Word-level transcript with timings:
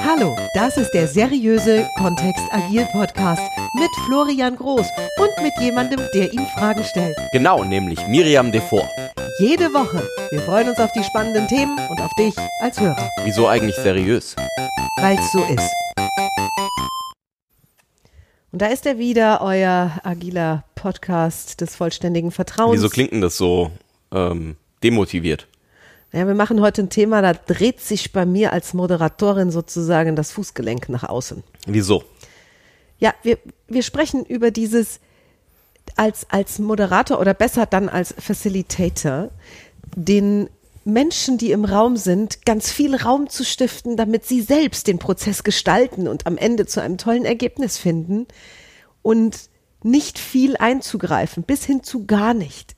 Hallo, 0.00 0.36
das 0.54 0.76
ist 0.76 0.90
der 0.92 1.06
seriöse 1.06 1.88
Kontext 1.96 2.42
Agil 2.50 2.84
Podcast 2.92 3.42
mit 3.74 3.90
Florian 4.06 4.56
Groß 4.56 4.86
und 5.18 5.42
mit 5.42 5.52
jemandem, 5.60 6.00
der 6.14 6.32
ihm 6.32 6.44
Fragen 6.58 6.82
stellt. 6.84 7.16
Genau, 7.32 7.62
nämlich 7.64 8.04
Miriam 8.08 8.50
Devor. 8.50 8.88
Jede 9.38 9.72
Woche. 9.72 10.02
Wir 10.30 10.40
freuen 10.42 10.68
uns 10.68 10.78
auf 10.78 10.90
die 10.92 11.04
spannenden 11.04 11.46
Themen 11.48 11.78
und 11.88 12.00
auf 12.00 12.12
dich 12.14 12.34
als 12.60 12.80
Hörer, 12.80 13.08
Wieso 13.24 13.46
eigentlich 13.46 13.76
seriös? 13.76 14.34
weil 14.96 15.18
es 15.18 15.32
so 15.32 15.44
ist. 15.44 15.70
Und 18.52 18.60
da 18.60 18.66
ist 18.66 18.84
er 18.86 18.98
wieder, 18.98 19.40
euer 19.40 19.92
agiler 20.02 20.64
Podcast 20.74 21.60
des 21.60 21.76
vollständigen 21.76 22.32
Vertrauens. 22.32 22.74
Wieso 22.74 22.88
klingt 22.88 23.12
denn 23.12 23.20
das 23.20 23.36
so 23.36 23.70
ähm, 24.12 24.56
demotiviert? 24.82 25.46
Ja, 26.12 26.26
wir 26.26 26.34
machen 26.34 26.60
heute 26.60 26.82
ein 26.82 26.90
Thema, 26.90 27.22
da 27.22 27.34
dreht 27.34 27.80
sich 27.80 28.12
bei 28.12 28.26
mir 28.26 28.52
als 28.52 28.74
Moderatorin 28.74 29.50
sozusagen 29.50 30.16
das 30.16 30.32
Fußgelenk 30.32 30.88
nach 30.88 31.04
außen. 31.04 31.44
Wieso? 31.66 32.02
Ja, 32.98 33.14
wir, 33.22 33.38
wir 33.68 33.82
sprechen 33.82 34.24
über 34.24 34.50
dieses 34.50 35.00
als, 35.96 36.26
als 36.30 36.58
Moderator 36.58 37.20
oder 37.20 37.34
besser 37.34 37.66
dann 37.66 37.88
als 37.88 38.14
Facilitator, 38.18 39.30
den 39.94 40.48
Menschen, 40.84 41.38
die 41.38 41.52
im 41.52 41.64
Raum 41.64 41.96
sind, 41.96 42.44
ganz 42.44 42.70
viel 42.70 42.96
Raum 42.96 43.28
zu 43.28 43.44
stiften, 43.44 43.96
damit 43.96 44.24
sie 44.26 44.40
selbst 44.40 44.86
den 44.86 44.98
Prozess 44.98 45.44
gestalten 45.44 46.08
und 46.08 46.26
am 46.26 46.36
Ende 46.36 46.66
zu 46.66 46.80
einem 46.80 46.98
tollen 46.98 47.24
Ergebnis 47.24 47.78
finden 47.78 48.26
und 49.02 49.38
nicht 49.82 50.18
viel 50.18 50.56
einzugreifen, 50.56 51.42
bis 51.42 51.64
hin 51.64 51.82
zu 51.82 52.06
gar 52.06 52.34
nicht. 52.34 52.76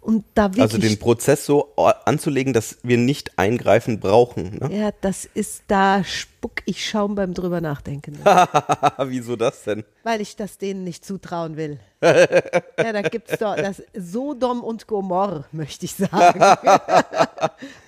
Und 0.00 0.24
da 0.34 0.44
wirklich 0.46 0.62
Also 0.62 0.78
den 0.78 0.98
Prozess 0.98 1.44
so 1.44 1.74
anzulegen, 1.76 2.54
dass 2.54 2.78
wir 2.82 2.96
nicht 2.96 3.38
eingreifen 3.38 4.00
brauchen. 4.00 4.58
Ne? 4.58 4.74
Ja, 4.74 4.90
das 5.02 5.26
ist, 5.34 5.64
da 5.68 6.02
spuck 6.04 6.62
ich 6.64 6.88
Schaum 6.88 7.14
beim 7.16 7.34
drüber 7.34 7.60
nachdenken. 7.60 8.18
Wieso 9.04 9.36
das 9.36 9.62
denn? 9.64 9.84
Weil 10.02 10.22
ich 10.22 10.36
das 10.36 10.56
denen 10.56 10.84
nicht 10.84 11.04
zutrauen 11.04 11.58
will. 11.58 11.80
ja, 12.02 12.92
da 12.94 13.02
gibt's 13.02 13.36
doch 13.38 13.54
das 13.56 13.82
Sodom 13.94 14.62
und 14.64 14.86
Gomorr, 14.86 15.44
möchte 15.52 15.84
ich 15.84 15.94
sagen. 15.94 16.40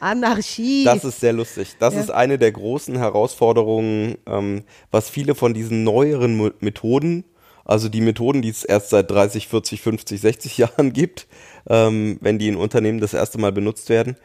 Anarchie. 0.00 0.84
Das 0.84 1.05
ist 1.05 1.20
sehr 1.20 1.33
lustig. 1.33 1.77
Das 1.78 1.94
Ja. 1.94 2.00
ist 2.00 2.10
eine 2.10 2.38
der 2.38 2.52
großen 2.52 2.96
Herausforderungen, 2.96 4.18
ähm, 4.27 4.64
was 4.90 5.08
viele 5.08 5.34
von 5.34 5.55
diesen 5.55 5.84
neueren 5.84 6.52
Methoden, 6.60 7.24
also 7.64 7.88
die 7.88 8.00
Methoden, 8.00 8.42
die 8.42 8.48
es 8.48 8.64
erst 8.64 8.91
seit 8.91 9.10
30, 9.10 9.48
40, 9.48 9.80
50, 9.80 10.20
60 10.20 10.58
Jahren 10.58 10.92
gibt, 10.92 11.27
ähm, 11.68 12.18
wenn 12.20 12.38
die 12.38 12.48
in 12.48 12.56
Unternehmen 12.56 13.00
das 13.00 13.14
erste 13.14 13.38
Mal 13.38 13.52
benutzt 13.52 13.88
werden, 13.88 14.16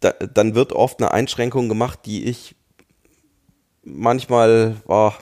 da, 0.00 0.12
dann 0.12 0.54
wird 0.54 0.72
oft 0.72 1.00
eine 1.00 1.12
Einschränkung 1.12 1.68
gemacht, 1.68 2.00
die 2.06 2.24
ich 2.24 2.54
manchmal 3.84 4.76
boah, 4.86 5.14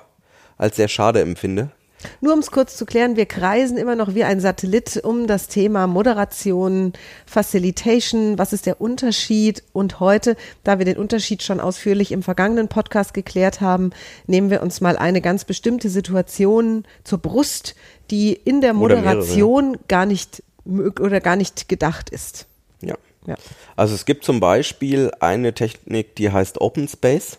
als 0.57 0.77
sehr 0.77 0.89
schade 0.89 1.21
empfinde. 1.21 1.71
Nur 2.21 2.33
um 2.33 2.41
es 2.41 2.51
kurz 2.51 2.77
zu 2.77 2.87
klären, 2.87 3.17
wir 3.17 3.27
kreisen 3.27 3.77
immer 3.77 3.95
noch 3.95 4.15
wie 4.15 4.25
ein 4.25 4.41
Satellit 4.41 5.01
um 5.05 5.27
das 5.27 5.49
Thema 5.49 5.87
Moderation, 5.87 6.93
Facilitation, 7.27 8.39
was 8.39 8.53
ist 8.53 8.67
der 8.67 8.81
Unterschied? 8.81 9.63
Und 9.73 10.01
heute, 10.01 10.37
da 10.65 10.79
wir 10.79 10.85
den 10.85 10.97
Unterschied 10.97 11.43
schon 11.43 11.61
ausführlich 11.61 12.13
im 12.13 12.23
vergangenen 12.23 12.69
Podcast 12.69 13.15
geklärt 13.15 13.61
haben, 13.61 13.91
nehmen 14.27 14.51
wir 14.51 14.63
uns 14.63 14.81
mal 14.81 14.97
eine 14.97 15.21
ganz 15.21 15.45
bestimmte 15.45 15.91
Situation 15.91 16.85
zur 17.05 17.19
Brust, 17.19 17.75
die 18.11 18.33
in 18.33 18.61
der. 18.61 18.75
Moderation 18.81 19.77
gar 19.89 20.07
nicht 20.07 20.43
oder 20.65 21.21
gar 21.21 21.37
nicht 21.37 21.69
gedacht 21.69 22.11
ist. 22.11 22.47
Ja. 22.81 22.97
Ja. 23.27 23.37
Also 23.77 23.95
es 23.95 24.07
gibt 24.07 24.25
zum 24.25 24.41
Beispiel 24.41 25.11
eine 25.21 25.53
Technik, 25.53 26.17
die 26.17 26.33
heißt 26.33 26.61
Open 26.61 26.89
Space, 26.89 27.39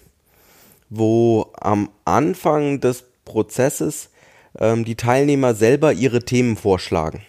wo 0.89 1.51
am 1.59 1.89
Anfang 2.05 2.79
des 2.79 3.03
Prozesses 3.25 4.10
ähm, 4.59 4.85
die 4.85 4.95
Teilnehmer 4.95 5.53
selber 5.53 5.93
ihre 5.93 6.19
Themen 6.23 6.55
vorschlagen. 6.57 7.21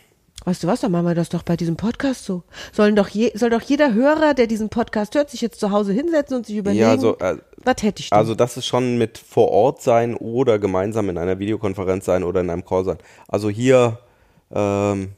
Weißt 0.44 0.64
du 0.64 0.66
was, 0.66 0.80
dann 0.80 0.90
machen 0.90 1.06
wir 1.06 1.14
das 1.14 1.28
doch 1.28 1.44
bei 1.44 1.56
diesem 1.56 1.76
Podcast 1.76 2.24
so. 2.24 2.42
Sollen 2.72 2.96
doch 2.96 3.06
je, 3.08 3.30
soll 3.36 3.50
doch 3.50 3.60
jeder 3.62 3.94
Hörer, 3.94 4.34
der 4.34 4.48
diesen 4.48 4.70
Podcast 4.70 5.14
hört, 5.14 5.30
sich 5.30 5.40
jetzt 5.40 5.60
zu 5.60 5.70
Hause 5.70 5.92
hinsetzen 5.92 6.36
und 6.38 6.46
sich 6.46 6.56
überlegen, 6.56 6.82
Ja, 6.82 6.98
so, 6.98 7.16
äh, 7.18 7.36
was 7.58 7.76
hätte 7.82 8.00
ich 8.00 8.10
denn? 8.10 8.18
Also 8.18 8.34
das 8.34 8.56
ist 8.56 8.66
schon 8.66 8.98
mit 8.98 9.18
vor 9.18 9.50
Ort 9.52 9.82
sein 9.82 10.16
oder 10.16 10.58
gemeinsam 10.58 11.08
in 11.10 11.16
einer 11.18 11.38
Videokonferenz 11.38 12.06
sein 12.06 12.24
oder 12.24 12.40
in 12.40 12.50
einem 12.50 12.64
Call 12.64 12.84
sein. 12.84 12.98
Also 13.28 13.50
hier, 13.50 14.00
ähm, 14.52 15.10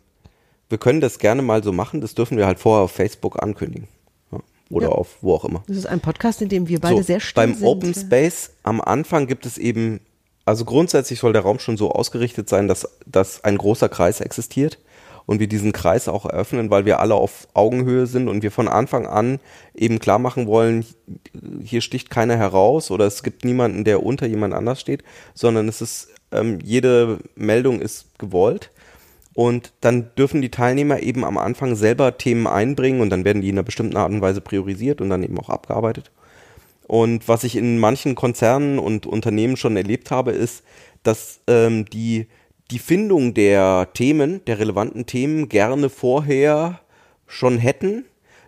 wir 0.69 0.77
können 0.77 1.01
das 1.01 1.19
gerne 1.19 1.41
mal 1.41 1.63
so 1.65 1.73
machen, 1.73 2.03
das 2.03 2.15
dürfen 2.15 2.37
wir 2.37 2.47
halt 2.47 2.59
vorher 2.59 2.85
auf 2.85 2.93
Facebook 2.93 3.43
ankündigen. 3.43 3.89
Ja. 4.31 4.41
Oder 4.69 4.89
Ja. 4.89 4.93
auf 4.93 5.17
wo 5.23 5.35
auch 5.35 5.47
immer. 5.47 5.63
Das 5.69 5.79
ist 5.79 5.87
ein 5.87 6.01
Podcast, 6.01 6.43
in 6.43 6.51
dem 6.51 6.69
wir 6.69 6.81
beide 6.81 7.03
sehr 7.03 7.21
still 7.21 7.35
beim 7.43 7.55
sind. 7.55 7.67
Open 7.67 7.95
Space 7.95 8.51
am 8.63 8.83
Anfang 8.83 9.27
gibt 9.27 9.47
es 9.47 9.57
eben, 9.57 10.01
also 10.45 10.65
grundsätzlich 10.65 11.21
soll 11.21 11.33
der 11.33 11.43
Raum 11.43 11.59
schon 11.59 11.77
so 11.77 11.91
ausgerichtet 11.91 12.49
sein, 12.49 12.69
dass, 12.69 12.89
dass 13.07 13.43
ein 13.45 13.57
großer 13.57 13.89
Kreis 13.89 14.21
existiert 14.21 14.79
und 15.27 15.41
wir 15.41 15.47
diesen 15.47 15.73
Kreis 15.73 16.09
auch 16.09 16.27
eröffnen, 16.27 16.71
weil 16.71 16.85
wir 16.85 17.01
alle 17.01 17.15
auf 17.15 17.49
Augenhöhe 17.55 18.07
sind 18.07 18.29
und 18.29 18.43
wir 18.43 18.51
von 18.51 18.69
Anfang 18.69 19.07
an 19.07 19.41
eben 19.75 19.99
klar 19.99 20.19
machen 20.19 20.47
wollen, 20.47 20.85
hier 21.63 21.81
sticht 21.81 22.11
keiner 22.11 22.37
heraus 22.37 22.91
oder 22.91 23.07
es 23.07 23.23
gibt 23.23 23.45
niemanden, 23.45 23.85
der 23.85 24.05
unter 24.05 24.27
jemand 24.27 24.55
anders 24.55 24.81
steht, 24.81 25.03
sondern 25.33 25.69
es 25.69 25.81
ist, 25.81 26.09
ähm, 26.33 26.59
jede 26.63 27.19
Meldung 27.37 27.81
ist 27.81 28.19
gewollt. 28.19 28.71
Und 29.37 29.73
dann 29.81 30.15
dürfen 30.17 30.43
die 30.43 30.51
Teilnehmer 30.51 31.01
eben 31.01 31.25
am 31.25 31.39
Anfang 31.39 31.75
selber 31.75 32.17
Themen 32.19 32.47
einbringen 32.47 33.01
und 33.01 33.11
dann 33.11 33.25
werden 33.25 33.43
die 33.43 33.49
in 33.49 33.57
einer 33.57 33.65
bestimmten 33.65 33.97
Art 33.97 34.13
und 34.13 34.21
Weise 34.21 34.41
priorisiert 34.41 35.01
und 35.01 35.11
dann 35.11 35.25
eben 35.25 35.39
auch 35.41 35.49
abgearbeitet. 35.49 36.13
Und 36.87 37.29
was 37.29 37.45
ich 37.45 37.57
in 37.57 37.79
manchen 37.79 38.15
Konzernen 38.15 38.79
und 38.79 39.07
Unternehmen 39.07 39.57
schon 39.57 39.77
erlebt 39.77 40.11
habe, 40.11 40.33
ist, 40.33 40.63
dass 41.03 41.41
ähm, 41.47 41.87
die, 41.87 42.29
die 42.71 42.79
Findung 42.79 43.35
der 43.35 43.89
Themen, 43.95 44.45
der 44.45 44.59
relevanten 44.59 45.07
Themen 45.07 45.49
gerne 45.49 45.89
vorher 45.89 46.81
schon 47.27 47.59
hätten, 47.59 48.05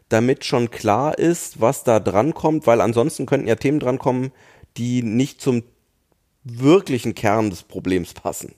damit 0.09 0.45
schon 0.45 0.71
klar 0.71 1.19
ist, 1.19 1.61
was 1.61 1.83
da 1.85 1.99
dran 1.99 2.35
kommt, 2.35 2.67
weil 2.67 2.81
ansonsten 2.81 3.27
könnten 3.27 3.49
ja 3.49 3.57
Themen 3.57 3.81
drankommen, 3.81 4.33
die 4.77 5.03
nicht 5.03 5.41
zum 5.41 5.63
wirklichen 6.45 7.15
Kern 7.15 7.51
des 7.51 7.63
Problems 7.63 8.15
passen. 8.15 8.55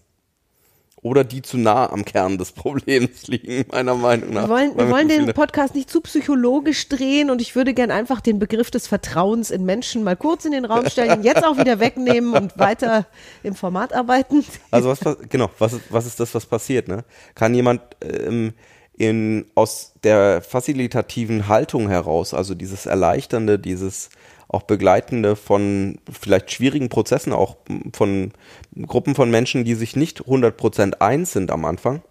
Oder 1.00 1.22
die 1.22 1.42
zu 1.42 1.58
nah 1.58 1.90
am 1.90 2.04
Kern 2.04 2.38
des 2.38 2.52
Problems 2.52 3.28
liegen, 3.28 3.64
meiner 3.70 3.94
Meinung 3.94 4.32
nach. 4.32 4.44
wir 4.44 4.48
wollen, 4.48 4.76
wir 4.76 4.90
wollen 4.90 5.08
den 5.08 5.32
Podcast 5.32 5.74
nicht 5.74 5.90
zu 5.90 6.00
psychologisch 6.00 6.88
drehen 6.88 7.30
und 7.30 7.40
ich 7.40 7.54
würde 7.54 7.72
gern 7.72 7.90
einfach 7.90 8.20
den 8.20 8.38
Begriff 8.38 8.70
des 8.70 8.88
Vertrauens 8.88 9.50
in 9.50 9.64
Menschen 9.64 10.02
mal 10.02 10.16
kurz 10.16 10.44
in 10.44 10.52
den 10.52 10.64
Raum 10.64 10.86
stellen, 10.90 11.20
ihn 11.20 11.24
jetzt 11.24 11.44
auch 11.44 11.56
wieder 11.56 11.78
wegnehmen 11.78 12.34
und 12.34 12.58
weiter 12.58 13.06
im 13.42 13.54
Format 13.54 13.92
arbeiten. 13.92 14.44
Also 14.70 14.88
was, 14.88 15.00
genau, 15.28 15.50
was 15.58 15.74
ist, 15.74 15.82
was 15.90 16.06
ist 16.06 16.18
das, 16.18 16.34
was 16.34 16.46
passiert? 16.46 16.88
Ne? 16.88 17.04
Kann 17.34 17.54
jemand 17.54 17.80
ähm, 18.02 18.54
in, 18.98 19.46
aus 19.54 19.94
der 20.02 20.42
facilitativen 20.42 21.46
Haltung 21.48 21.88
heraus, 21.88 22.34
also 22.34 22.54
dieses 22.54 22.84
Erleichternde, 22.86 23.58
dieses 23.58 24.10
auch 24.48 24.62
Begleitende 24.62 25.36
von 25.36 25.98
vielleicht 26.10 26.50
schwierigen 26.50 26.88
Prozessen, 26.88 27.32
auch 27.32 27.56
von 27.92 28.32
Gruppen 28.86 29.14
von 29.14 29.30
Menschen, 29.30 29.64
die 29.64 29.74
sich 29.74 29.94
nicht 29.94 30.22
100% 30.22 30.94
eins 31.00 31.32
sind 31.32 31.50
am 31.50 31.64
Anfang, 31.64 32.02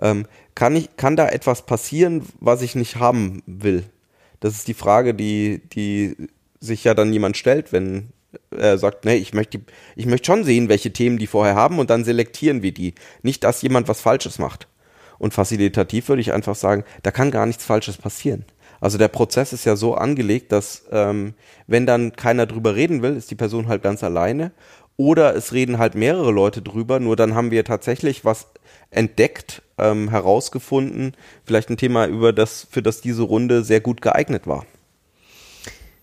ähm, 0.00 0.26
kann, 0.54 0.76
ich, 0.76 0.96
kann 0.96 1.16
da 1.16 1.28
etwas 1.28 1.66
passieren, 1.66 2.24
was 2.40 2.62
ich 2.62 2.74
nicht 2.74 2.96
haben 2.96 3.42
will? 3.46 3.84
Das 4.38 4.54
ist 4.54 4.68
die 4.68 4.74
Frage, 4.74 5.12
die, 5.14 5.60
die 5.72 6.16
sich 6.60 6.84
ja 6.84 6.94
dann 6.94 7.12
jemand 7.12 7.36
stellt, 7.36 7.72
wenn 7.72 8.12
er 8.50 8.78
sagt, 8.78 9.04
nee, 9.04 9.16
ich 9.16 9.34
möchte, 9.34 9.60
ich 9.96 10.06
möchte 10.06 10.26
schon 10.26 10.44
sehen, 10.44 10.68
welche 10.68 10.92
Themen 10.92 11.18
die 11.18 11.26
vorher 11.26 11.56
haben 11.56 11.78
und 11.78 11.90
dann 11.90 12.04
selektieren 12.04 12.62
wir 12.62 12.72
die. 12.72 12.94
Nicht, 13.22 13.44
dass 13.44 13.62
jemand 13.62 13.88
was 13.88 14.00
Falsches 14.00 14.38
macht. 14.38 14.68
Und 15.20 15.34
facilitativ 15.34 16.08
würde 16.08 16.22
ich 16.22 16.32
einfach 16.32 16.56
sagen, 16.56 16.82
da 17.02 17.12
kann 17.12 17.30
gar 17.30 17.46
nichts 17.46 17.64
Falsches 17.64 17.98
passieren. 17.98 18.44
Also 18.80 18.96
der 18.96 19.08
Prozess 19.08 19.52
ist 19.52 19.66
ja 19.66 19.76
so 19.76 19.94
angelegt, 19.94 20.50
dass 20.50 20.84
ähm, 20.90 21.34
wenn 21.66 21.84
dann 21.84 22.12
keiner 22.12 22.46
drüber 22.46 22.74
reden 22.74 23.02
will, 23.02 23.16
ist 23.16 23.30
die 23.30 23.34
Person 23.34 23.68
halt 23.68 23.82
ganz 23.82 24.02
alleine. 24.02 24.50
Oder 24.96 25.36
es 25.36 25.52
reden 25.52 25.78
halt 25.78 25.94
mehrere 25.94 26.30
Leute 26.30 26.62
drüber, 26.62 27.00
nur 27.00 27.16
dann 27.16 27.34
haben 27.34 27.50
wir 27.50 27.64
tatsächlich 27.64 28.24
was 28.24 28.48
entdeckt, 28.90 29.62
ähm, 29.78 30.08
herausgefunden, 30.08 31.12
vielleicht 31.44 31.70
ein 31.70 31.76
Thema, 31.76 32.06
über 32.06 32.32
das, 32.32 32.66
für 32.70 32.82
das 32.82 33.00
diese 33.00 33.22
Runde 33.22 33.62
sehr 33.62 33.80
gut 33.80 34.02
geeignet 34.02 34.46
war. 34.46 34.64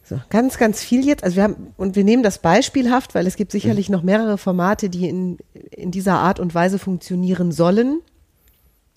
So, 0.03 0.19
ganz, 0.29 0.57
ganz 0.57 0.81
viel 0.81 1.05
jetzt. 1.05 1.23
Also 1.23 1.35
wir 1.35 1.43
haben, 1.43 1.73
und 1.75 1.95
wir 1.95 2.03
nehmen 2.03 2.23
das 2.23 2.39
beispielhaft, 2.39 3.13
weil 3.13 3.27
es 3.27 3.35
gibt 3.35 3.51
sicherlich 3.51 3.89
noch 3.89 4.03
mehrere 4.03 4.37
Formate, 4.37 4.89
die 4.89 5.09
in, 5.09 5.37
in 5.71 5.91
dieser 5.91 6.13
Art 6.13 6.39
und 6.39 6.55
Weise 6.55 6.79
funktionieren 6.79 7.51
sollen. 7.51 8.01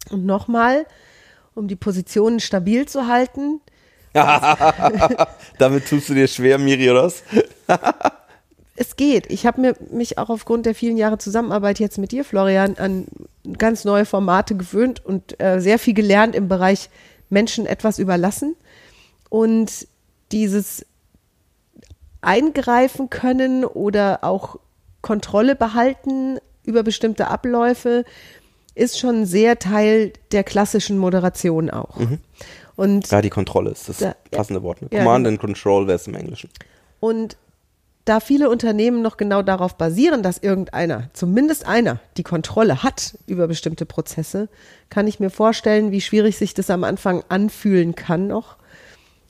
Und 0.09 0.25
nochmal, 0.25 0.87
um 1.55 1.69
die 1.69 1.77
Positionen 1.77 2.41
stabil 2.41 2.87
zu 2.87 3.07
halten, 3.07 3.61
Damit 5.59 5.89
tust 5.89 6.09
du 6.09 6.15
dir 6.15 6.27
schwer, 6.27 6.59
Miri, 6.59 6.91
oder 6.91 7.05
was? 7.05 7.23
es 8.77 8.97
geht. 8.97 9.31
Ich 9.31 9.47
habe 9.47 9.61
mir 9.61 9.77
mich 9.91 10.19
auch 10.19 10.31
aufgrund 10.31 10.67
der 10.67 10.75
vielen 10.75 10.97
Jahre 10.97 11.19
Zusammenarbeit 11.19 11.79
jetzt 11.79 11.99
mit 11.99 12.13
dir, 12.13 12.25
Florian, 12.25 12.77
an 12.77 13.07
ganz 13.57 13.85
neue 13.85 14.05
Formate 14.05 14.57
gewöhnt 14.57 15.05
und 15.05 15.41
äh, 15.41 15.61
sehr 15.61 15.79
viel 15.79 15.95
gelernt 15.95 16.35
im 16.35 16.49
Bereich 16.49 16.91
Menschen 17.29 17.67
etwas 17.67 17.99
überlassen. 17.99 18.57
Und 19.29 19.87
dieses 20.33 20.85
eingreifen 22.21 23.11
können 23.11 23.65
oder 23.65 24.21
auch 24.23 24.57
Kontrolle 25.03 25.55
behalten 25.55 26.39
über 26.65 26.83
bestimmte 26.83 27.29
Abläufe, 27.29 28.05
ist 28.75 28.99
schon 28.99 29.27
sehr 29.27 29.59
Teil 29.59 30.13
der 30.33 30.45
klassischen 30.45 30.99
Moderation 30.99 31.71
auch. 31.71 31.97
Mhm. 31.97 32.19
Und 32.77 33.11
Ja, 33.11 33.21
die 33.21 33.31
Kontrolle 33.31 33.71
ist 33.71 33.89
das 33.89 33.99
Da- 33.99 34.15
passende 34.31 34.63
Wort. 34.63 34.81
Ne? 34.83 34.89
Ja, 34.91 35.01
Command 35.01 35.25
genau. 35.25 35.29
and 35.35 35.41
Control 35.41 35.87
wäre 35.87 35.97
es 35.97 36.07
im 36.07 36.15
Englischen. 36.15 36.49
Und 37.01 37.37
da 38.07 38.21
viele 38.21 38.49
Unternehmen 38.49 39.03
noch 39.03 39.19
genau 39.19 39.43
darauf 39.43 39.77
basieren, 39.77 40.23
dass 40.23 40.39
irgendeiner, 40.39 41.11
zumindest 41.13 41.67
einer, 41.67 42.01
die 42.17 42.23
Kontrolle 42.23 42.83
hat 42.83 43.19
über 43.27 43.47
bestimmte 43.47 43.85
Prozesse, 43.85 44.49
kann 44.89 45.07
ich 45.07 45.21
mir 45.21 45.31
vorstellen, 45.31 45.91
wie 45.93 46.01
schwierig 46.01 46.39
sich 46.39 46.55
das 46.55 46.71
am 46.71 46.83
Anfang 46.83 47.23
anfühlen 47.29 47.95
kann 47.95 48.27
noch, 48.27 48.57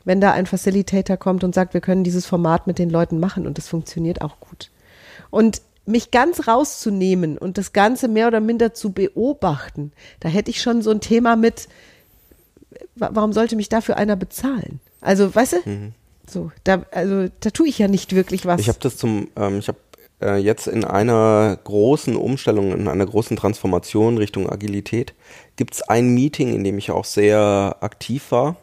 wenn 0.04 0.20
da 0.20 0.32
ein 0.32 0.46
Facilitator 0.46 1.16
kommt 1.16 1.43
und 1.44 1.54
sagt, 1.54 1.75
wir 1.75 1.81
können 1.81 2.04
dieses 2.04 2.26
Format 2.26 2.66
mit 2.69 2.78
den 2.78 2.88
Leuten 2.90 3.19
machen 3.19 3.46
und 3.46 3.58
es 3.58 3.69
funktioniert 3.69 4.22
auch 4.22 4.38
gut. 4.38 4.70
Und 5.31 5.60
mich 5.87 6.11
ganz 6.11 6.47
rauszunehmen 6.47 7.38
und 7.38 7.59
das 7.59 7.73
Ganze 7.73 8.06
mehr 8.09 8.29
oder 8.29 8.41
minder 8.41 8.75
zu 8.75 8.93
beobachten, 8.93 9.93
da 10.21 10.29
hätte 10.29 10.50
ich 10.50 10.61
schon 10.62 10.82
so 10.82 10.91
ein 10.91 11.00
Thema 11.00 11.37
mit, 11.37 11.69
wa- 12.97 13.11
warum 13.12 13.32
sollte 13.32 13.56
mich 13.56 13.69
dafür 13.69 13.97
einer 13.97 14.17
bezahlen? 14.17 14.81
Also, 15.00 15.35
weißt 15.35 15.53
du, 15.65 15.93
so, 16.29 16.53
da, 16.65 16.85
also, 16.93 17.29
da 17.41 17.50
tue 17.50 17.69
ich 17.69 17.79
ja 17.79 17.88
nicht 17.88 18.15
wirklich 18.15 18.47
was. 18.47 18.61
Ich 18.61 18.69
habe 18.69 18.79
das 18.81 18.97
zum, 18.97 19.29
ähm, 19.37 19.59
ich 19.59 19.69
habe 19.69 19.79
äh, 20.23 20.37
jetzt 20.37 20.69
in 20.69 20.85
einer 20.85 21.59
großen 21.65 22.15
Umstellung, 22.15 22.73
in 22.73 22.87
einer 22.87 23.06
großen 23.06 23.37
Transformation 23.37 24.19
Richtung 24.19 24.49
Agilität, 24.49 25.15
gibt 25.56 25.75
es 25.75 25.82
ein 25.82 26.11
Meeting, 26.15 26.55
in 26.55 26.62
dem 26.62 26.79
ich 26.79 26.91
auch 26.91 27.06
sehr 27.06 27.77
aktiv 27.81 28.31
war. 28.31 28.56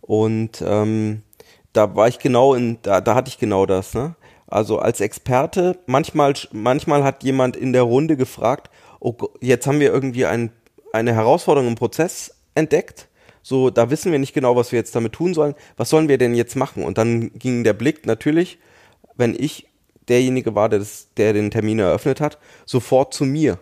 Und 0.00 0.62
ähm, 0.66 1.22
da 1.72 1.94
war 1.94 2.08
ich 2.08 2.18
genau 2.18 2.54
in, 2.54 2.78
da, 2.82 3.00
da 3.00 3.14
hatte 3.14 3.28
ich 3.28 3.38
genau 3.38 3.64
das, 3.64 3.94
ne? 3.94 4.16
Also 4.48 4.78
als 4.78 5.00
Experte, 5.00 5.78
manchmal, 5.86 6.34
manchmal 6.52 7.04
hat 7.04 7.22
jemand 7.22 7.56
in 7.56 7.72
der 7.72 7.82
Runde 7.82 8.16
gefragt, 8.16 8.70
oh, 8.98 9.14
jetzt 9.40 9.66
haben 9.66 9.80
wir 9.80 9.92
irgendwie 9.92 10.26
ein, 10.26 10.50
eine 10.92 11.14
Herausforderung 11.14 11.68
im 11.68 11.74
Prozess 11.74 12.34
entdeckt. 12.54 13.08
So, 13.42 13.70
da 13.70 13.90
wissen 13.90 14.10
wir 14.10 14.18
nicht 14.18 14.34
genau, 14.34 14.56
was 14.56 14.72
wir 14.72 14.78
jetzt 14.78 14.94
damit 14.94 15.12
tun 15.12 15.34
sollen. 15.34 15.54
Was 15.76 15.90
sollen 15.90 16.08
wir 16.08 16.18
denn 16.18 16.34
jetzt 16.34 16.56
machen? 16.56 16.82
Und 16.82 16.98
dann 16.98 17.30
ging 17.38 17.62
der 17.62 17.74
Blick 17.74 18.06
natürlich, 18.06 18.58
wenn 19.16 19.34
ich 19.38 19.66
derjenige 20.08 20.54
war, 20.54 20.68
der, 20.68 20.78
das, 20.78 21.08
der 21.16 21.34
den 21.34 21.50
Termin 21.50 21.78
eröffnet 21.78 22.20
hat, 22.20 22.38
sofort 22.64 23.12
zu 23.12 23.24
mir. 23.24 23.58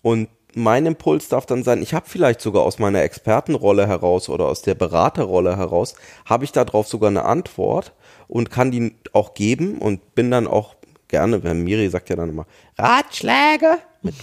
Und 0.00 0.28
mein 0.54 0.86
Impuls 0.86 1.28
darf 1.28 1.46
dann 1.46 1.62
sein, 1.62 1.82
ich 1.82 1.94
habe 1.94 2.08
vielleicht 2.08 2.40
sogar 2.40 2.62
aus 2.62 2.78
meiner 2.78 3.02
Expertenrolle 3.02 3.86
heraus 3.86 4.28
oder 4.28 4.46
aus 4.46 4.62
der 4.62 4.74
Beraterrolle 4.74 5.56
heraus, 5.56 5.94
habe 6.26 6.44
ich 6.44 6.52
darauf 6.52 6.86
sogar 6.86 7.08
eine 7.08 7.24
Antwort 7.24 7.92
und 8.32 8.50
kann 8.50 8.70
die 8.70 8.94
auch 9.12 9.34
geben 9.34 9.76
und 9.76 10.14
bin 10.14 10.30
dann 10.30 10.46
auch 10.46 10.76
gerne, 11.08 11.44
wenn 11.44 11.64
Miri 11.64 11.90
sagt 11.90 12.08
ja 12.08 12.16
dann 12.16 12.30
immer, 12.30 12.46
Ratschläge, 12.78 13.76
mit, 14.00 14.14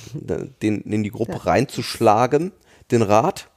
den 0.64 0.82
in 0.82 1.04
die 1.04 1.12
Gruppe 1.12 1.46
reinzuschlagen, 1.46 2.52
den 2.90 3.04
Rat. 3.04 3.50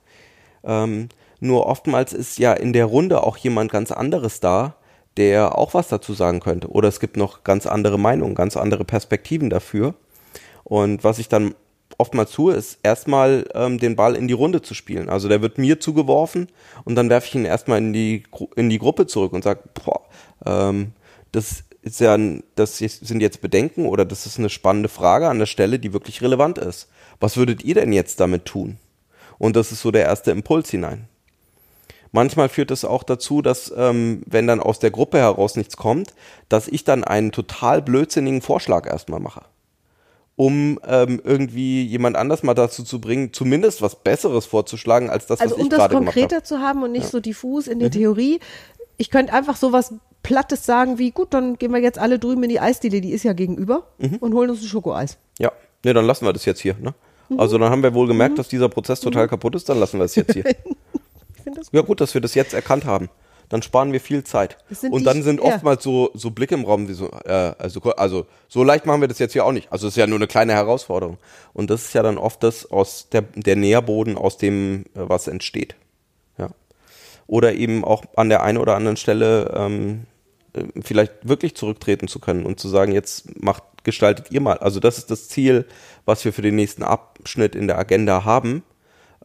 Ähm, 0.62 1.08
nur 1.40 1.64
oftmals 1.66 2.12
ist 2.12 2.38
ja 2.38 2.52
in 2.52 2.74
der 2.74 2.84
Runde 2.84 3.22
auch 3.22 3.38
jemand 3.38 3.72
ganz 3.72 3.92
anderes 3.92 4.40
da, 4.40 4.74
der 5.16 5.56
auch 5.56 5.72
was 5.72 5.88
dazu 5.88 6.12
sagen 6.12 6.40
könnte. 6.40 6.68
Oder 6.68 6.88
es 6.88 7.00
gibt 7.00 7.16
noch 7.16 7.44
ganz 7.44 7.66
andere 7.66 7.98
Meinungen, 7.98 8.34
ganz 8.34 8.58
andere 8.58 8.84
Perspektiven 8.84 9.48
dafür. 9.48 9.94
Und 10.64 11.02
was 11.02 11.18
ich 11.18 11.30
dann 11.30 11.54
oftmals 12.02 12.32
tue, 12.32 12.54
ist 12.54 12.78
erstmal 12.82 13.46
ähm, 13.54 13.78
den 13.78 13.96
Ball 13.96 14.14
in 14.16 14.28
die 14.28 14.34
Runde 14.34 14.60
zu 14.60 14.74
spielen. 14.74 15.08
Also 15.08 15.28
der 15.28 15.40
wird 15.40 15.56
mir 15.58 15.80
zugeworfen 15.80 16.48
und 16.84 16.94
dann 16.96 17.08
werfe 17.08 17.28
ich 17.28 17.34
ihn 17.34 17.44
erstmal 17.44 17.78
in 17.78 17.92
die, 17.92 18.24
in 18.56 18.68
die 18.68 18.78
Gruppe 18.78 19.06
zurück 19.06 19.32
und 19.32 19.44
sage, 19.44 19.60
boah, 19.74 20.02
ähm, 20.44 20.92
das 21.32 21.64
ist 21.82 22.00
ja, 22.00 22.14
ein- 22.14 22.42
das 22.56 22.78
sind 22.78 23.20
jetzt 23.20 23.40
Bedenken 23.40 23.86
oder 23.86 24.04
das 24.04 24.26
ist 24.26 24.38
eine 24.38 24.50
spannende 24.50 24.88
Frage 24.88 25.28
an 25.28 25.38
der 25.38 25.46
Stelle, 25.46 25.78
die 25.78 25.92
wirklich 25.92 26.20
relevant 26.22 26.58
ist. 26.58 26.88
Was 27.20 27.36
würdet 27.36 27.64
ihr 27.64 27.74
denn 27.74 27.92
jetzt 27.92 28.20
damit 28.20 28.44
tun? 28.44 28.78
Und 29.38 29.56
das 29.56 29.72
ist 29.72 29.80
so 29.80 29.90
der 29.90 30.04
erste 30.04 30.30
Impuls 30.30 30.70
hinein. 30.70 31.08
Manchmal 32.12 32.48
führt 32.50 32.70
es 32.70 32.84
auch 32.84 33.02
dazu, 33.04 33.40
dass 33.40 33.72
ähm, 33.76 34.22
wenn 34.26 34.46
dann 34.46 34.60
aus 34.60 34.78
der 34.78 34.90
Gruppe 34.90 35.18
heraus 35.18 35.56
nichts 35.56 35.76
kommt, 35.78 36.12
dass 36.50 36.68
ich 36.68 36.84
dann 36.84 37.04
einen 37.04 37.32
total 37.32 37.80
blödsinnigen 37.80 38.42
Vorschlag 38.42 38.86
erstmal 38.86 39.18
mache, 39.20 39.42
um 40.42 40.80
ähm, 40.88 41.20
irgendwie 41.22 41.84
jemand 41.84 42.16
anders 42.16 42.42
mal 42.42 42.54
dazu 42.54 42.82
zu 42.82 43.00
bringen, 43.00 43.32
zumindest 43.32 43.80
was 43.80 43.94
Besseres 43.94 44.44
vorzuschlagen 44.44 45.08
als 45.08 45.26
das, 45.26 45.40
also 45.40 45.54
was 45.54 45.60
um 45.60 45.66
ich 45.66 45.70
das 45.70 45.78
gerade 45.78 45.94
gemacht 45.94 46.06
habe. 46.08 46.18
Mhm. 46.18 46.22
konkreter 46.28 46.44
zu 46.44 46.58
haben 46.58 46.82
und 46.82 46.90
nicht 46.90 47.06
so 47.06 47.20
diffus 47.20 47.68
in 47.68 47.78
der 47.78 47.92
Theorie. 47.92 48.40
Ich 48.96 49.10
könnte 49.10 49.32
einfach 49.32 49.54
so 49.56 49.70
was 49.72 49.94
Plattes 50.24 50.66
sagen 50.66 50.98
wie, 50.98 51.12
gut, 51.12 51.32
dann 51.32 51.58
gehen 51.58 51.72
wir 51.72 51.80
jetzt 51.80 51.98
alle 51.98 52.18
drüben 52.18 52.42
in 52.42 52.48
die 52.48 52.58
Eisdiele, 52.58 53.00
die 53.00 53.12
ist 53.12 53.22
ja 53.22 53.34
gegenüber, 53.34 53.84
Mhm. 53.98 54.16
und 54.16 54.34
holen 54.34 54.50
uns 54.50 54.62
ein 54.62 54.66
Schokoeis. 54.66 55.16
Ja, 55.38 55.52
ne, 55.84 55.94
dann 55.94 56.06
lassen 56.06 56.24
wir 56.26 56.32
das 56.32 56.44
jetzt 56.44 56.60
hier. 56.60 56.74
Ne? 56.80 56.92
Mhm. 57.28 57.38
Also 57.38 57.56
dann 57.58 57.70
haben 57.70 57.84
wir 57.84 57.94
wohl 57.94 58.08
gemerkt, 58.08 58.36
dass 58.38 58.48
dieser 58.48 58.68
Prozess 58.68 58.98
total 59.00 59.28
kaputt 59.28 59.54
ist, 59.54 59.68
dann 59.68 59.78
lassen 59.78 59.98
wir 59.98 60.04
es 60.06 60.16
jetzt 60.16 60.32
hier. 60.32 60.44
Ich 61.44 61.52
das 61.54 61.68
Ja 61.72 61.82
gut, 61.82 62.00
dass 62.00 62.14
wir 62.14 62.20
das 62.20 62.34
jetzt 62.34 62.52
erkannt 62.54 62.84
haben. 62.84 63.08
Dann 63.52 63.60
sparen 63.60 63.92
wir 63.92 64.00
viel 64.00 64.24
Zeit. 64.24 64.56
Und 64.90 65.00
die- 65.00 65.04
dann 65.04 65.22
sind 65.22 65.38
ja. 65.38 65.44
oftmals 65.44 65.84
so, 65.84 66.10
so 66.14 66.30
Blicke 66.30 66.54
im 66.54 66.64
Raum, 66.64 66.88
wie 66.88 66.94
so, 66.94 67.10
äh, 67.10 67.52
also, 67.58 67.82
also 67.82 68.24
so 68.48 68.64
leicht 68.64 68.86
machen 68.86 69.02
wir 69.02 69.08
das 69.08 69.18
jetzt 69.18 69.34
hier 69.34 69.44
auch 69.44 69.52
nicht. 69.52 69.70
Also 69.70 69.88
es 69.88 69.92
ist 69.92 69.98
ja 69.98 70.06
nur 70.06 70.16
eine 70.16 70.26
kleine 70.26 70.54
Herausforderung. 70.54 71.18
Und 71.52 71.68
das 71.68 71.82
ist 71.84 71.92
ja 71.92 72.02
dann 72.02 72.16
oft 72.16 72.42
das 72.42 72.70
aus 72.70 73.10
der, 73.10 73.20
der 73.20 73.56
Nährboden, 73.56 74.16
aus 74.16 74.38
dem 74.38 74.86
äh, 74.94 75.00
was 75.00 75.28
entsteht. 75.28 75.76
Ja. 76.38 76.48
Oder 77.26 77.52
eben 77.52 77.84
auch 77.84 78.04
an 78.16 78.30
der 78.30 78.42
einen 78.42 78.56
oder 78.56 78.74
anderen 78.74 78.96
Stelle 78.96 79.52
ähm, 79.54 80.06
äh, 80.54 80.62
vielleicht 80.82 81.12
wirklich 81.28 81.54
zurücktreten 81.54 82.08
zu 82.08 82.20
können 82.20 82.46
und 82.46 82.58
zu 82.58 82.70
sagen, 82.70 82.92
jetzt 82.92 83.38
macht, 83.38 83.64
gestaltet 83.84 84.30
ihr 84.30 84.40
mal. 84.40 84.56
Also 84.60 84.80
das 84.80 84.96
ist 84.96 85.10
das 85.10 85.28
Ziel, 85.28 85.66
was 86.06 86.24
wir 86.24 86.32
für 86.32 86.40
den 86.40 86.56
nächsten 86.56 86.84
Abschnitt 86.84 87.54
in 87.54 87.66
der 87.66 87.78
Agenda 87.78 88.24
haben. 88.24 88.62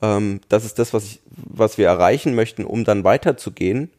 Ähm, 0.01 0.41
das 0.49 0.65
ist 0.65 0.79
das, 0.79 0.93
was, 0.93 1.05
ich, 1.05 1.21
was 1.29 1.77
wir 1.77 1.87
erreichen 1.87 2.35
möchten, 2.35 2.65
um 2.65 2.83
dann 2.83 3.05
weiterzugehen 3.05 3.89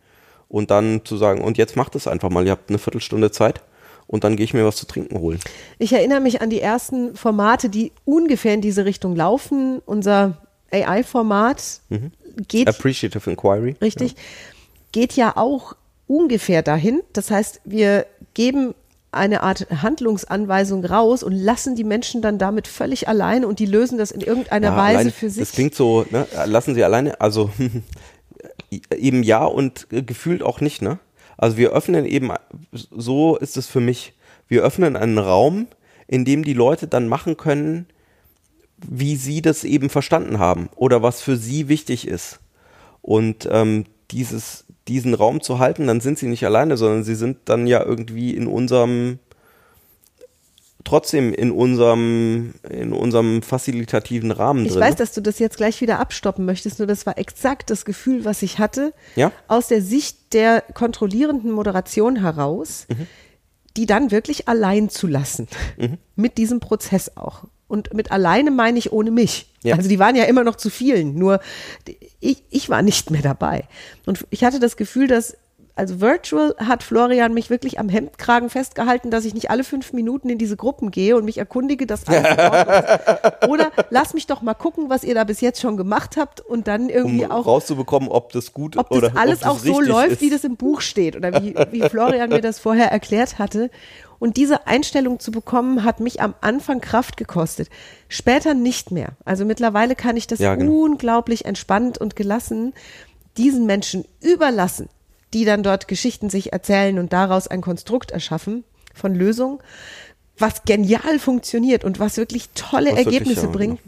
und 0.49 0.71
dann 0.71 1.03
zu 1.05 1.17
sagen, 1.17 1.43
und 1.43 1.59
jetzt 1.59 1.77
macht 1.77 1.95
es 1.95 2.06
einfach 2.06 2.31
mal, 2.31 2.45
ihr 2.47 2.53
habt 2.53 2.71
eine 2.71 2.79
Viertelstunde 2.79 3.31
Zeit 3.31 3.61
und 4.06 4.25
dann 4.25 4.37
gehe 4.37 4.45
ich 4.45 4.55
mir 4.55 4.65
was 4.65 4.77
zu 4.77 4.87
trinken 4.87 5.19
holen. 5.19 5.39
Ich 5.79 5.93
erinnere 5.93 6.21
mich 6.21 6.41
an 6.41 6.49
die 6.50 6.61
ersten 6.61 7.15
Formate, 7.17 7.69
die 7.69 7.93
ungefähr 8.05 8.55
in 8.55 8.61
diese 8.62 8.85
Richtung 8.87 9.15
laufen. 9.15 9.81
Unser 9.85 10.39
AI-Format 10.73 11.81
geht 12.49 12.69
Appreciative 12.69 13.31
Inquiry. 13.31 13.77
richtig, 13.83 14.15
geht 14.93 15.12
ja 15.15 15.37
auch 15.37 15.75
ungefähr 16.06 16.62
dahin. 16.62 17.03
Das 17.12 17.31
heißt, 17.31 17.61
wir 17.65 18.06
geben 18.35 18.75
eine 19.11 19.43
Art 19.43 19.67
Handlungsanweisung 19.83 20.85
raus 20.85 21.23
und 21.23 21.33
lassen 21.33 21.75
die 21.76 21.85
Menschen 21.85 22.21
dann 22.23 22.38
damit 22.38 22.69
völlig 22.69 23.09
allein 23.09 23.45
und 23.45 23.59
die 23.59 23.67
lösen 23.67 23.97
das 23.99 24.11
in 24.11 24.21
irgendeiner 24.21 24.69
Ja, 24.69 24.76
Weise 24.76 24.97
alleine- 24.99 25.11
für 25.12 25.31
sich. 25.31 25.40
Das 25.40 25.52
klingt 25.52 25.75
so, 25.75 26.05
ne? 26.11 26.26
lassen 26.47 26.75
Sie 26.75 26.85
alleine, 26.85 27.19
also 27.21 27.50
eben 28.70 29.22
ja 29.22 29.44
und 29.44 29.87
gefühlt 29.90 30.42
auch 30.42 30.60
nicht, 30.60 30.82
ne? 30.82 30.98
Also 31.37 31.56
wir 31.56 31.70
öffnen 31.70 32.04
eben, 32.04 32.32
so 32.72 33.37
ist 33.37 33.56
es 33.56 33.68
für 33.68 33.80
mich, 33.80 34.14
wir 34.48 34.62
öffnen 34.62 34.96
einen 34.96 35.18
Raum, 35.18 35.68
in 36.08 36.25
dem 36.25 36.44
die 36.44 36.54
Leute 36.54 36.88
dann 36.88 37.06
machen 37.06 37.37
können, 37.37 37.87
wie 38.76 39.16
sie 39.16 39.42
das 39.42 39.64
eben 39.64 39.88
verstanden 39.90 40.38
haben 40.38 40.68
oder 40.75 41.02
was 41.02 41.22
für 41.22 41.37
sie 41.37 41.68
wichtig 41.68 42.08
ist. 42.08 42.40
Und 43.02 43.48
ähm, 43.50 43.84
dieses, 44.10 44.64
diesen 44.88 45.14
Raum 45.14 45.40
zu 45.40 45.58
halten, 45.58 45.87
dann 45.87 46.00
sind 46.00 46.18
sie 46.18 46.26
nicht 46.26 46.44
alleine, 46.44 46.76
sondern 46.76 47.04
sie 47.04 47.14
sind 47.14 47.38
dann 47.44 47.66
ja 47.66 47.84
irgendwie 47.84 48.34
in 48.34 48.46
unserem, 48.46 49.18
trotzdem 50.85 51.35
in 51.35 51.50
unserem, 51.50 52.54
in 52.70 52.92
unserem 52.92 53.42
facilitativen 53.42 54.30
Rahmen 54.30 54.64
Ich 54.64 54.73
drin. 54.73 54.80
weiß, 54.82 54.97
dass 54.97 55.12
du 55.12 55.20
das 55.20 55.38
jetzt 55.38 55.56
gleich 55.56 55.80
wieder 55.80 55.99
abstoppen 55.99 56.44
möchtest, 56.44 56.78
nur 56.78 56.87
das 56.87 57.04
war 57.06 57.18
exakt 57.18 57.70
das 57.70 57.85
Gefühl, 57.85 58.25
was 58.25 58.42
ich 58.42 58.58
hatte, 58.58 58.92
Ja. 59.16 59.32
aus 59.49 59.68
der 59.68 59.82
Sicht 59.82 60.32
der 60.32 60.62
kontrollierenden 60.75 61.50
Moderation 61.50 62.16
heraus, 62.16 62.87
Mhm. 62.88 63.06
die 63.76 63.87
dann 63.87 64.11
wirklich 64.11 64.49
allein 64.49 64.88
zu 64.88 65.06
lassen. 65.06 65.49
Mhm. 65.76 65.99
Mit 66.16 66.38
diesem 66.38 66.61
Prozess 66.61 67.12
auch. 67.16 67.44
Und 67.66 67.92
mit 67.92 68.11
alleine 68.12 68.50
meine 68.50 68.78
ich 68.78 68.92
ohne 68.92 69.11
mich. 69.11 69.52
Ja. 69.62 69.76
Also 69.76 69.88
die 69.90 69.99
waren 69.99 70.16
ja 70.16 70.25
immer 70.25 70.42
noch 70.42 70.56
zu 70.56 70.70
vielen, 70.70 71.16
nur 71.16 71.38
ich, 72.20 72.42
ich 72.49 72.70
war 72.70 72.80
nicht 72.82 73.11
mehr 73.11 73.20
dabei. 73.20 73.64
Und 74.06 74.26
ich 74.30 74.42
hatte 74.42 74.58
das 74.58 74.76
Gefühl, 74.78 75.06
dass 75.06 75.37
also 75.78 76.00
virtual 76.00 76.54
hat 76.58 76.82
Florian 76.82 77.32
mich 77.32 77.50
wirklich 77.50 77.78
am 77.78 77.88
Hemdkragen 77.88 78.50
festgehalten, 78.50 79.11
dass 79.11 79.25
ich 79.25 79.32
nicht 79.32 79.50
alle 79.50 79.62
fünf 79.62 79.92
Minuten 79.92 80.28
in 80.28 80.37
diese 80.37 80.56
Gruppen 80.56 80.90
gehe 80.90 81.16
und 81.16 81.25
mich 81.25 81.38
erkundige, 81.38 81.87
dass 81.87 82.06
alles 82.08 82.28
in 82.28 82.40
Ordnung 82.40 82.75
ist. 82.75 83.49
Oder 83.49 83.70
lass 83.90 84.12
mich 84.12 84.26
doch 84.26 84.42
mal 84.42 84.54
gucken, 84.54 84.90
was 84.90 85.04
ihr 85.04 85.14
da 85.14 85.23
bis 85.23 85.40
jetzt 85.40 85.61
schon 85.61 85.76
gemacht 85.76 86.16
habt 86.16 86.40
und 86.40 86.66
dann 86.66 86.88
irgendwie 86.88 87.25
um 87.25 87.30
auch 87.30 87.47
rauszubekommen, 87.47 88.08
ob 88.08 88.32
das 88.32 88.52
gut 88.52 88.76
ob 88.76 88.88
das 88.88 88.99
oder 88.99 89.12
alles 89.16 89.38
ob 89.38 89.44
das 89.44 89.50
auch 89.50 89.58
so 89.58 89.80
läuft, 89.80 90.12
ist. 90.12 90.20
wie 90.20 90.30
das 90.30 90.42
im 90.42 90.56
Buch 90.56 90.80
steht 90.80 91.14
oder 91.14 91.42
wie, 91.42 91.54
wie 91.70 91.88
Florian 91.88 92.30
mir 92.30 92.40
das 92.40 92.58
vorher 92.58 92.90
erklärt 92.90 93.38
hatte. 93.38 93.70
Und 94.18 94.37
diese 94.37 94.66
Einstellung 94.66 95.20
zu 95.20 95.30
bekommen, 95.30 95.85
hat 95.85 96.00
mich 96.00 96.20
am 96.20 96.35
Anfang 96.40 96.80
Kraft 96.80 97.16
gekostet. 97.16 97.68
Später 98.08 98.54
nicht 98.54 98.90
mehr. 98.90 99.11
Also 99.25 99.44
mittlerweile 99.44 99.94
kann 99.94 100.16
ich 100.16 100.26
das 100.26 100.40
Ja, 100.40 100.56
genau. 100.56 100.73
unglaublich 100.87 101.44
entspannt 101.44 101.99
und 101.99 102.16
gelassen 102.16 102.75
diesen 103.37 103.66
Menschen 103.66 104.04
überlassen, 104.20 104.88
die 105.35 105.44
dann 105.44 105.62
dort 105.62 105.88
Geschichten 105.88 106.30
sich 106.30 106.52
erzählen 106.52 106.99
und 106.99 107.12
daraus 107.12 107.49
ein 107.49 107.61
Konstrukt 107.61 108.11
erschaffen 108.11 108.64
von 108.94 109.14
Lösungen, 109.14 109.58
was 110.38 110.64
genial 110.64 111.18
funktioniert 111.18 111.85
und 111.85 111.99
was 111.99 112.16
wirklich 112.16 112.50
tolle 112.54 112.90
Was 112.90 112.97
wirklich, 112.99 113.14
Ergebnisse 113.14 113.47
ja, 113.47 113.52
bringt. 113.52 113.80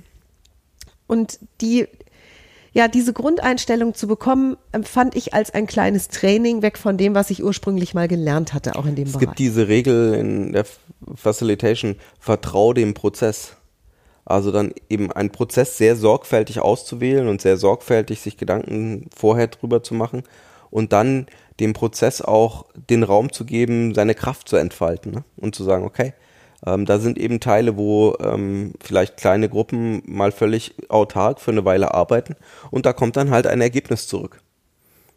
Und 1.06 1.38
die, 1.60 1.86
ja, 2.72 2.88
diese 2.88 3.12
Grundeinstellung 3.12 3.94
zu 3.94 4.06
bekommen, 4.06 4.56
empfand 4.72 5.16
ich 5.16 5.34
als 5.34 5.52
ein 5.52 5.66
kleines 5.66 6.08
Training 6.08 6.62
weg 6.62 6.78
von 6.78 6.96
dem, 6.96 7.14
was 7.14 7.30
ich 7.30 7.42
ursprünglich 7.42 7.94
mal 7.94 8.08
gelernt 8.08 8.52
hatte, 8.52 8.76
auch 8.76 8.86
in 8.86 8.94
dem 8.94 9.06
Es 9.06 9.12
Bereich. 9.12 9.28
gibt 9.28 9.38
diese 9.38 9.68
Regel 9.68 10.14
in 10.14 10.52
der 10.52 10.66
Facilitation, 11.14 11.96
vertrau 12.18 12.72
dem 12.72 12.94
Prozess. 12.94 13.56
Also 14.24 14.52
dann 14.52 14.72
eben 14.88 15.10
einen 15.10 15.30
Prozess 15.30 15.76
sehr 15.76 15.96
sorgfältig 15.96 16.60
auszuwählen 16.60 17.26
und 17.26 17.40
sehr 17.40 17.56
sorgfältig 17.56 18.20
sich 18.20 18.36
Gedanken 18.36 19.08
vorher 19.16 19.48
drüber 19.48 19.82
zu 19.82 19.94
machen 19.94 20.22
und 20.70 20.92
dann 20.92 21.26
dem 21.58 21.72
Prozess 21.72 22.22
auch 22.22 22.66
den 22.74 23.02
Raum 23.02 23.32
zu 23.32 23.44
geben, 23.44 23.94
seine 23.94 24.14
Kraft 24.14 24.48
zu 24.48 24.56
entfalten 24.56 25.12
ne? 25.12 25.24
und 25.36 25.54
zu 25.54 25.64
sagen, 25.64 25.84
okay, 25.84 26.14
ähm, 26.66 26.86
da 26.86 26.98
sind 26.98 27.18
eben 27.18 27.40
Teile, 27.40 27.76
wo 27.76 28.16
ähm, 28.20 28.74
vielleicht 28.80 29.16
kleine 29.16 29.48
Gruppen 29.48 30.02
mal 30.06 30.32
völlig 30.32 30.74
autark 30.88 31.40
für 31.40 31.50
eine 31.50 31.64
Weile 31.64 31.94
arbeiten 31.94 32.36
und 32.70 32.86
da 32.86 32.92
kommt 32.92 33.16
dann 33.16 33.30
halt 33.30 33.46
ein 33.46 33.60
Ergebnis 33.60 34.08
zurück. 34.08 34.40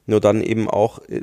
Nur 0.05 0.19
dann 0.19 0.41
eben 0.41 0.69
auch 0.69 0.99
äh, 1.07 1.21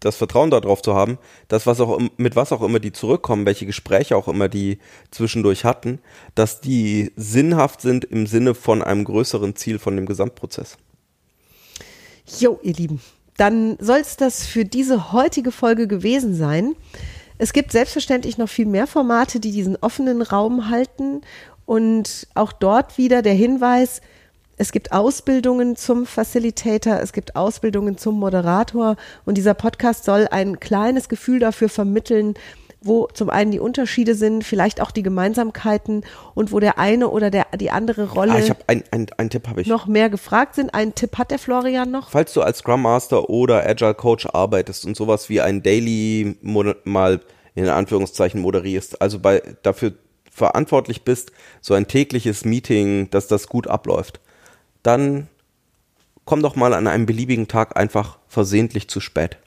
das 0.00 0.16
Vertrauen 0.16 0.50
darauf 0.50 0.82
zu 0.82 0.94
haben, 0.94 1.18
dass 1.48 1.66
was 1.66 1.80
auch 1.80 1.98
mit 2.16 2.36
was 2.36 2.52
auch 2.52 2.62
immer 2.62 2.78
die 2.78 2.92
zurückkommen, 2.92 3.46
welche 3.46 3.66
Gespräche 3.66 4.16
auch 4.16 4.28
immer 4.28 4.48
die 4.48 4.78
zwischendurch 5.10 5.64
hatten, 5.64 5.98
dass 6.34 6.60
die 6.60 7.12
sinnhaft 7.16 7.80
sind 7.80 8.04
im 8.04 8.26
Sinne 8.26 8.54
von 8.54 8.82
einem 8.82 9.04
größeren 9.04 9.56
Ziel 9.56 9.78
von 9.78 9.96
dem 9.96 10.06
Gesamtprozess. 10.06 10.76
Jo, 12.38 12.60
ihr 12.62 12.74
Lieben, 12.74 13.00
dann 13.38 13.76
soll 13.80 13.98
es 13.98 14.16
das 14.16 14.44
für 14.44 14.64
diese 14.64 15.12
heutige 15.12 15.52
Folge 15.52 15.86
gewesen 15.86 16.34
sein. 16.34 16.74
Es 17.38 17.52
gibt 17.52 17.70
selbstverständlich 17.70 18.36
noch 18.36 18.48
viel 18.48 18.66
mehr 18.66 18.88
Formate, 18.88 19.38
die 19.38 19.52
diesen 19.52 19.76
offenen 19.76 20.22
Raum 20.22 20.68
halten. 20.68 21.22
Und 21.64 22.26
auch 22.34 22.52
dort 22.52 22.98
wieder 22.98 23.22
der 23.22 23.34
Hinweis, 23.34 24.00
es 24.56 24.72
gibt 24.72 24.90
Ausbildungen 24.90 25.76
zum 25.76 26.04
Facilitator, 26.04 26.98
es 27.00 27.12
gibt 27.12 27.36
Ausbildungen 27.36 27.96
zum 27.96 28.18
Moderator. 28.18 28.96
Und 29.24 29.38
dieser 29.38 29.54
Podcast 29.54 30.04
soll 30.04 30.26
ein 30.32 30.58
kleines 30.58 31.08
Gefühl 31.08 31.38
dafür 31.38 31.68
vermitteln, 31.68 32.34
wo 32.80 33.08
zum 33.12 33.28
einen 33.28 33.50
die 33.50 33.58
Unterschiede 33.58 34.14
sind, 34.14 34.44
vielleicht 34.44 34.80
auch 34.80 34.90
die 34.90 35.02
Gemeinsamkeiten 35.02 36.04
und 36.34 36.52
wo 36.52 36.60
der 36.60 36.78
eine 36.78 37.08
oder 37.08 37.30
der, 37.30 37.46
die 37.56 37.70
andere 37.70 38.10
Rolle 38.12 38.32
Ah, 38.32 38.38
ich 38.38 38.50
habe 38.50 38.60
ein, 38.68 38.84
ein, 38.90 39.06
einen 39.16 39.30
Tipp 39.30 39.48
habe 39.48 39.60
ich. 39.60 39.66
noch 39.66 39.86
mehr 39.86 40.08
gefragt 40.10 40.54
sind. 40.54 40.72
Einen 40.74 40.94
Tipp 40.94 41.18
hat 41.18 41.30
der 41.30 41.38
Florian 41.38 41.90
noch. 41.90 42.10
Falls 42.10 42.32
du 42.32 42.42
als 42.42 42.58
Scrum 42.58 42.82
Master 42.82 43.28
oder 43.28 43.68
Agile 43.68 43.94
Coach 43.94 44.26
arbeitest 44.26 44.86
und 44.86 44.96
sowas 44.96 45.28
wie 45.28 45.40
ein 45.40 45.62
Daily 45.62 46.36
mal 46.42 47.20
in 47.54 47.68
Anführungszeichen 47.68 48.40
moderierst, 48.40 49.02
also 49.02 49.18
bei 49.18 49.42
dafür 49.62 49.92
verantwortlich 50.30 51.02
bist, 51.02 51.32
so 51.60 51.74
ein 51.74 51.88
tägliches 51.88 52.44
Meeting, 52.44 53.10
dass 53.10 53.26
das 53.26 53.48
gut 53.48 53.66
abläuft, 53.66 54.20
dann 54.84 55.26
komm 56.24 56.42
doch 56.42 56.54
mal 56.54 56.74
an 56.74 56.86
einem 56.86 57.06
beliebigen 57.06 57.48
Tag 57.48 57.76
einfach 57.76 58.18
versehentlich 58.28 58.88
zu 58.88 59.00
spät, 59.00 59.38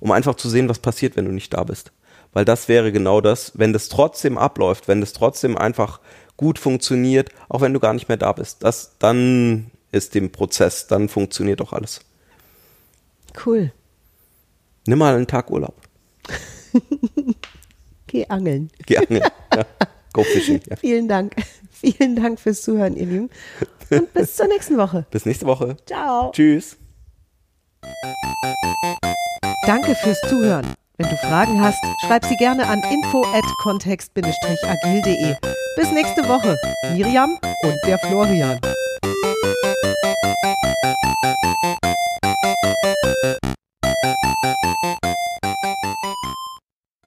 um 0.00 0.10
einfach 0.10 0.34
zu 0.34 0.48
sehen, 0.48 0.68
was 0.68 0.80
passiert, 0.80 1.16
wenn 1.16 1.26
du 1.26 1.30
nicht 1.30 1.54
da 1.54 1.62
bist. 1.62 1.92
Weil 2.32 2.44
das 2.44 2.68
wäre 2.68 2.92
genau 2.92 3.20
das, 3.20 3.52
wenn 3.56 3.72
das 3.72 3.88
trotzdem 3.88 4.38
abläuft, 4.38 4.88
wenn 4.88 5.00
das 5.00 5.12
trotzdem 5.12 5.56
einfach 5.56 6.00
gut 6.36 6.58
funktioniert, 6.58 7.30
auch 7.48 7.60
wenn 7.60 7.74
du 7.74 7.80
gar 7.80 7.92
nicht 7.92 8.08
mehr 8.08 8.16
da 8.16 8.32
bist, 8.32 8.62
das 8.62 8.96
dann 8.98 9.70
ist 9.92 10.14
dem 10.14 10.30
Prozess, 10.30 10.86
dann 10.86 11.08
funktioniert 11.08 11.60
doch 11.60 11.72
alles. 11.72 12.00
Cool. 13.44 13.72
Nimm 14.86 14.98
mal 14.98 15.14
einen 15.14 15.26
Tag 15.26 15.50
Urlaub. 15.50 15.74
Geh 18.06 18.26
angeln. 18.28 18.70
Geh 18.86 18.98
angeln. 18.98 19.22
ja. 19.54 19.66
Go 20.12 20.22
fishing. 20.24 20.60
Ja. 20.68 20.76
Vielen 20.80 21.08
Dank. 21.08 21.36
Vielen 21.70 22.16
Dank 22.16 22.40
fürs 22.40 22.62
Zuhören, 22.62 22.96
ihr 22.96 23.06
Lieben. 23.06 23.30
Und 23.90 24.12
bis 24.12 24.36
zur 24.36 24.46
nächsten 24.46 24.76
Woche. 24.76 25.06
Bis 25.10 25.26
nächste 25.26 25.46
Woche. 25.46 25.76
Ciao. 25.86 26.30
Tschüss. 26.32 26.76
Danke 29.66 29.94
fürs 29.94 30.20
Zuhören. 30.28 30.74
Wenn 31.00 31.08
du 31.08 31.16
Fragen 31.16 31.60
hast, 31.62 31.82
schreib 32.06 32.26
sie 32.26 32.36
gerne 32.36 32.66
an 32.66 32.82
info@kontext-agil.de. 32.82 35.34
Bis 35.76 35.92
nächste 35.92 36.28
Woche, 36.28 36.58
Miriam 36.92 37.38
und 37.62 37.76
der 37.86 37.98
Florian. 38.00 38.60